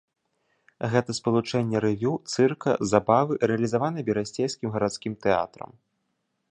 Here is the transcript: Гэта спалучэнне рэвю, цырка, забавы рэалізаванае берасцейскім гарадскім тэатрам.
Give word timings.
Гэта 0.93 1.15
спалучэнне 1.19 1.77
рэвю, 1.85 2.13
цырка, 2.33 2.71
забавы 2.93 3.33
рэалізаванае 3.51 4.03
берасцейскім 4.09 4.67
гарадскім 4.79 5.13
тэатрам. 5.27 5.71